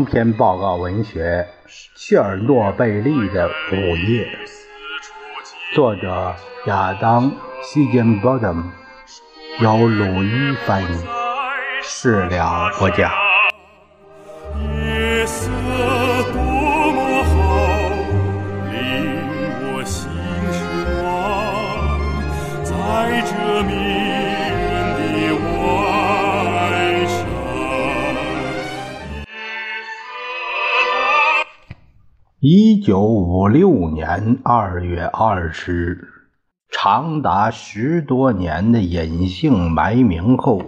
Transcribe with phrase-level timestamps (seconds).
[0.00, 1.46] 长篇报告文学
[1.94, 3.74] 《切尔诺贝利的午
[4.08, 4.24] 夜》，
[5.74, 6.34] 作者
[6.64, 7.30] 亚当·
[7.62, 8.54] 希金波特，
[9.60, 10.86] 由鲁伊翻译，
[11.82, 13.29] 事了不讲。
[32.42, 36.08] 一九五六年二月二十日，
[36.70, 40.62] 长达十多年的隐姓埋名后，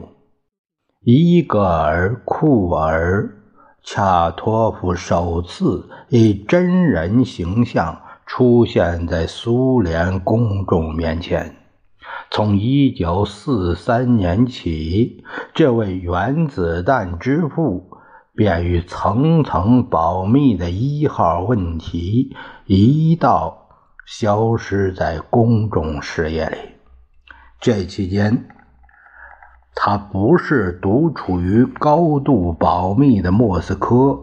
[1.01, 3.27] 伊戈尔·库尔
[3.83, 11.57] 恰托夫首次以真人形象出现在苏联公众面前。
[12.31, 17.89] 从一九四三年起，这位原子弹之父。
[18.35, 23.69] 便于层层保密的一号问题一道
[24.07, 26.57] 消失在公众视野里。
[27.61, 28.47] 这期间，
[29.75, 34.19] 他不是独处于高度保密的莫斯科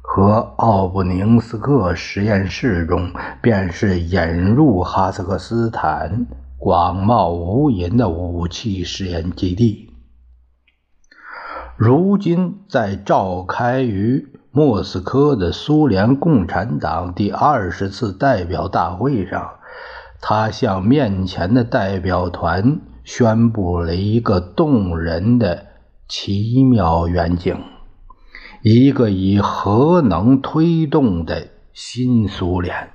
[0.00, 9.91] 和奥布宁斯克实验室中，便是引入哈萨克斯坦广袤无垠的武器试验基地。
[11.84, 19.54] 如今，在召开于莫斯科的苏联共产党第二十次代表大会上，
[20.20, 25.66] 他向面前的代表团宣布了一个动人的
[26.06, 27.56] 奇妙远景：
[28.62, 32.91] 一个以核能推动的新苏联。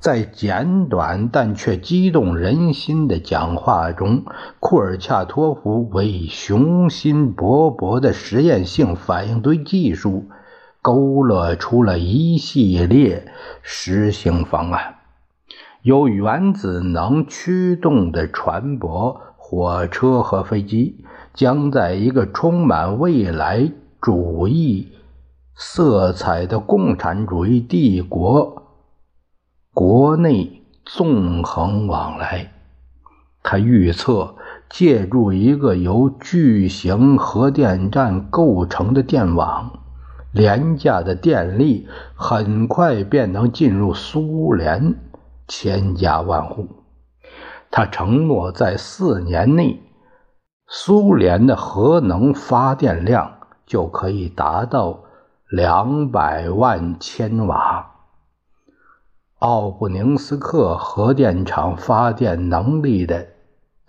[0.00, 4.24] 在简短但却激动人心的讲话中，
[4.58, 10.24] 库尔恰托夫为雄心勃勃的实验性反应堆技术
[10.80, 14.94] 勾勒出了一系列实行方案。
[15.82, 24.92] 由原子能驱动的船舶、火车和飞机，将在一个充满未来主义
[25.54, 28.59] 色彩的共产主义帝国。
[29.72, 32.52] 国内纵横往来，
[33.40, 34.34] 他预测，
[34.68, 39.78] 借助一个由巨型核电站构成的电网，
[40.32, 41.86] 廉价的电力
[42.16, 44.96] 很快便能进入苏联
[45.46, 46.66] 千家万户。
[47.70, 49.80] 他承诺，在四年内，
[50.66, 53.34] 苏联的核能发电量
[53.66, 55.04] 就可以达到
[55.48, 57.89] 两百万千瓦。
[59.40, 63.26] 奥布宁斯克核电厂发电能力的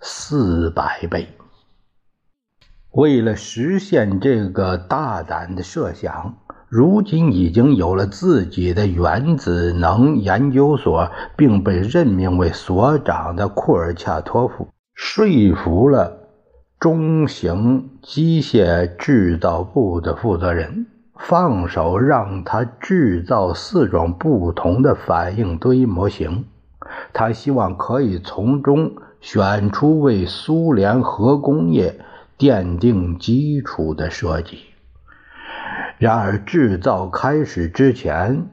[0.00, 1.28] 四百倍。
[2.92, 6.36] 为了实现这个大胆的设想，
[6.70, 16.30] 如今已经有了自己的原子能研究所，并被任命为所长的库尔恰托夫，说服了
[16.80, 20.86] 中型机械制造部的负责人。
[21.24, 26.44] 放手让他制造四种不同的反应堆模型，
[27.12, 32.00] 他希望可以从中选出为苏联核工业
[32.36, 34.58] 奠定基础的设计。
[35.98, 38.48] 然而，制造开始之前，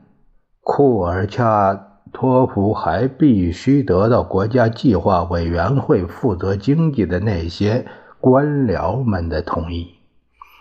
[0.61, 7.87] 库尔恰托夫还必须得到国家计划委员会负责经济的那些
[8.19, 9.98] 官僚们的同意。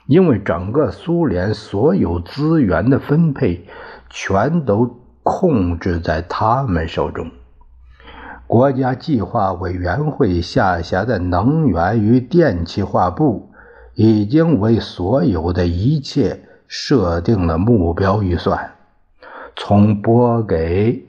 [0.08, 3.66] 因为整个苏联所有资源的分配，
[4.08, 7.30] 全都控制在他们手中。
[8.46, 13.50] 国家计划委员会下辖的能源与电气化部，
[13.94, 18.70] 已经为所有的一切设定了目标预算，
[19.56, 21.06] 从拨给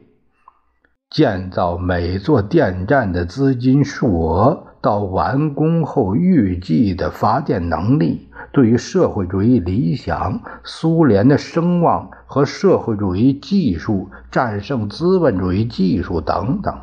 [1.09, 8.27] 建造每座电站的资金数额，到完工后预计的发电能力。
[8.51, 16.75] 对于社会主义理想、苏联的声望和社会主义技术战胜资本主义技术等等，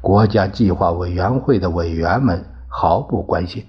[0.00, 3.64] 国家计划委员会的委员们毫不关心，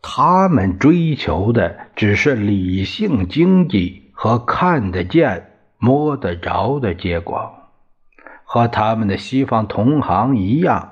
[0.00, 5.48] 他们追求的只是理性经济和看得见、
[5.78, 7.50] 摸得着的结果，
[8.44, 10.91] 和他们的西方同行一样。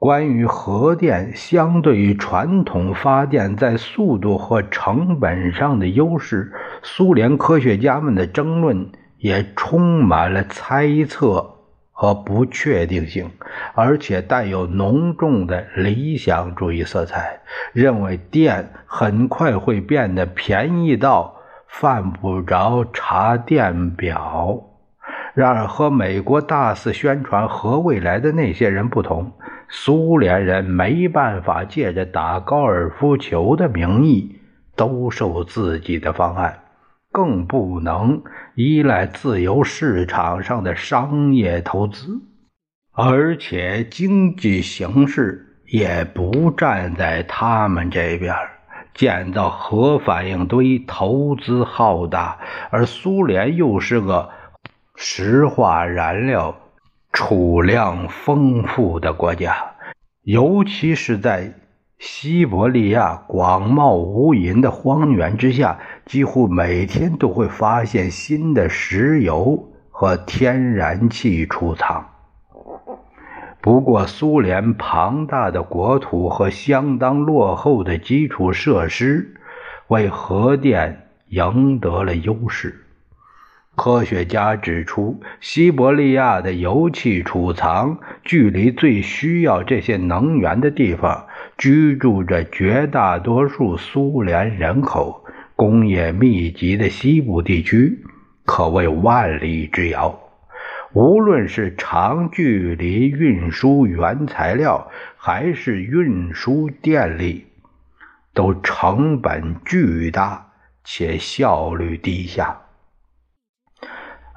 [0.00, 6.50] 关于核电相对于传统发电在速度和成本上的优势，
[6.82, 11.50] 苏联科学家们的争论也充满了猜测
[11.92, 13.30] 和不确定性，
[13.74, 17.38] 而且带有浓重的理想主义色彩，
[17.74, 21.36] 认为电很快会变得便宜到
[21.68, 24.64] 犯不着查电表。
[25.34, 29.32] 然而，和美国大肆宣传核未来的那些人不同，
[29.72, 34.40] 苏联人没办法借着打高尔夫球的名义
[34.74, 36.64] 兜售自己的方案，
[37.12, 38.22] 更不能
[38.56, 42.20] 依赖自由市场上的商业投资，
[42.92, 48.34] 而且经济形势也不站在他们这边。
[48.92, 52.38] 建造核反应堆投资浩大，
[52.70, 54.30] 而苏联又是个。
[55.02, 56.59] 石化燃料
[57.12, 59.72] 储量丰富的国家，
[60.22, 61.52] 尤其是在
[61.98, 72.06] 西伯利亚广袤无垠的荒原之下，几乎每天都会发现新的石油和天然气储藏。
[73.60, 79.34] 不过，苏联庞大的国土和相当落后的基础设施
[79.88, 82.86] 为核电赢得了优势。
[83.76, 91.26] 科学家指出，西伯利亚的油气储藏距离最需要这些能源的地方，
[91.56, 95.24] 居住着绝大多数苏联人口。
[95.56, 98.02] 工业密集的西部地区
[98.44, 100.18] 可谓万里之遥。
[100.92, 107.46] 无论是长距离运输原材料，还是运输电力，
[108.34, 110.50] 都成本巨大
[110.82, 112.60] 且效率低下。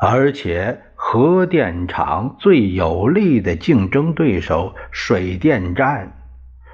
[0.06, 6.12] 而且，核电厂最有力的竞争对手水电站，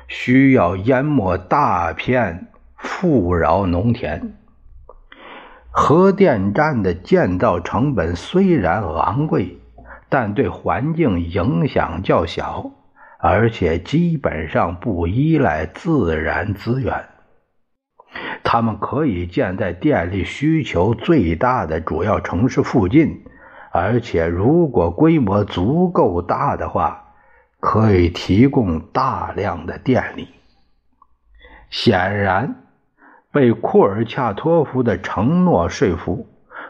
[0.07, 4.33] 需要淹没大片富饶农田。
[5.69, 9.59] 核电站的建造成本虽然昂贵，
[10.09, 12.71] 但对环境影响较小，
[13.19, 17.08] 而且基本上不依赖自然资源。
[18.43, 23.21] 它们可以建在电力需求最大的主要城市附近，
[23.71, 27.13] 而且如果规模足够大的话，
[27.59, 30.27] 可以提供大量的电力。
[31.69, 32.55] 显然，
[33.31, 36.25] 被库尔恰托夫的承诺说服，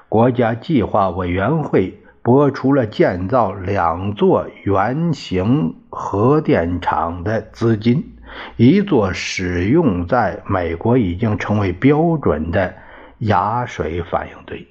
[0.10, 8.16] 国家计划委员会拨出了建造两座原型核电厂的资金。
[8.58, 12.74] 一座使用在美国已经成为标准的
[13.20, 14.68] 压水反应堆，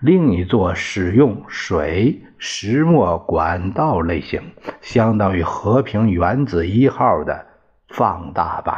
[0.00, 4.42] 另一座使用水石墨管道类型，
[4.80, 7.46] 相当于和平原子一号的
[7.88, 8.76] 放大版。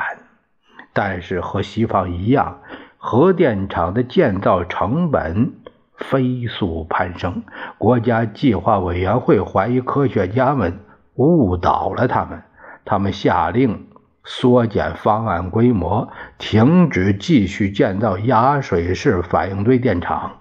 [0.92, 2.58] 但是和西方一样，
[2.96, 5.52] 核电厂的建造成本
[5.96, 7.42] 飞速攀升。
[7.76, 10.80] 国家计划委员会怀疑科学家们
[11.14, 12.42] 误导了他们，
[12.84, 13.87] 他们下令。
[14.30, 20.32] 缩减方案规模，停止继续建造压水式反应堆电厂。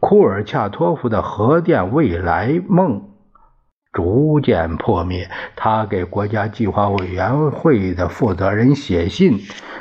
[0.00, 3.08] 库尔恰托夫的核电未来梦
[3.90, 5.30] 逐渐破灭。
[5.56, 9.38] 他给国家计划委员会的负责人写信，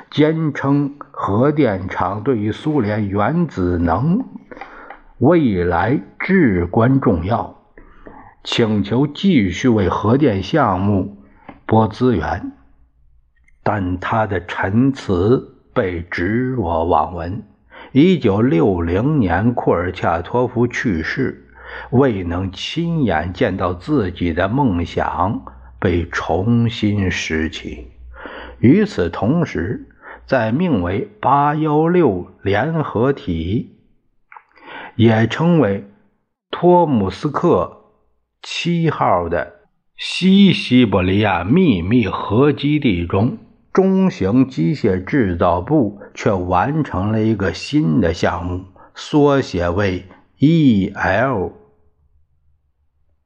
[0.09, 4.23] 坚称核电厂对于苏联原子能
[5.17, 7.57] 未来至关重要，
[8.45, 11.17] 请求继续为核电项目
[11.65, 12.53] 拨资源。
[13.71, 17.43] 但他的陈词被置若罔闻。
[17.91, 21.45] 一九六零年，库尔恰托夫去世，
[21.91, 25.43] 未能亲眼见到自己的梦想
[25.79, 27.89] 被重新拾起。
[28.57, 29.87] 与此同时，
[30.25, 33.77] 在名为“八幺六联合体”，
[34.97, 35.85] 也称为
[36.49, 37.83] “托姆斯克
[38.41, 39.59] 七号”的
[39.95, 43.37] 西西伯利亚秘密核基地中。
[43.71, 50.05] 中型机械制造部却完成了一个新的项目，缩写为
[50.39, 51.51] EL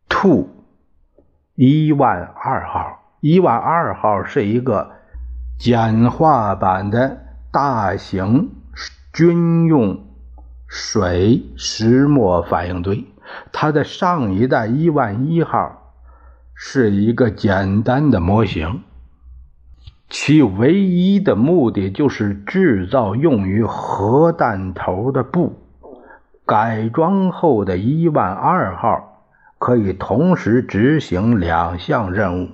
[0.09, 0.49] Two
[1.55, 2.99] 一万二号。
[3.21, 4.91] 一万二号是一个
[5.57, 7.19] 简化版的
[7.51, 8.49] 大型
[9.13, 10.05] 军用
[10.67, 13.05] 水石墨反应堆。
[13.53, 15.93] 它的上一代一万一号
[16.53, 18.83] 是一个简单的模型。
[20.09, 25.59] 其唯一的目的就是制造用于核弹头的布。
[26.45, 29.23] 改装后的一万二号
[29.57, 32.49] 可以同时执行两项任务，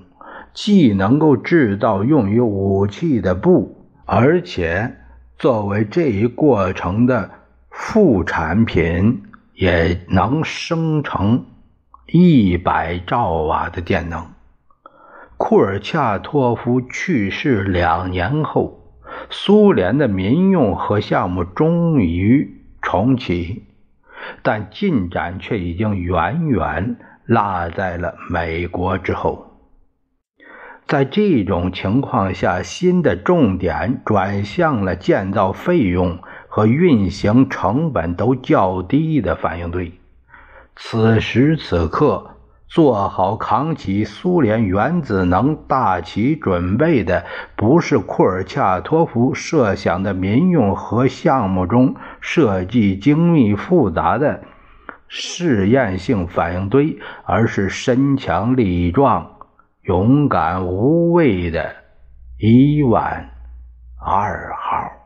[0.54, 4.96] 既能够制造用于武器的布，而且
[5.36, 7.30] 作为这一过程的
[7.68, 9.22] 副产品，
[9.54, 11.44] 也能生成
[12.06, 14.24] 一百兆瓦的电能。
[15.42, 18.78] 库尔恰托夫去世两年后，
[19.30, 23.64] 苏联的民用核项目终于重启，
[24.42, 29.46] 但进展却已经远远落在了美国之后。
[30.86, 36.18] 在这种情况下，新的重点转向了建造费用
[36.48, 39.90] 和运行成本都较低的反应堆。
[40.76, 42.36] 此时此刻，
[42.70, 47.24] 做好扛起苏联原子能大旗准备的，
[47.56, 54.44] 不是库尔恰托夫设想的民用核项目中设计精密复杂的
[55.08, 59.32] 试验性反应堆，而是身强力壮。
[59.82, 61.74] 勇敢无畏的
[62.38, 63.30] 伊万
[63.98, 64.99] 二号。